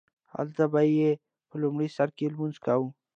[0.33, 1.09] هلته به یې
[1.49, 2.89] په لومړي سرکې لمونځ کاوو.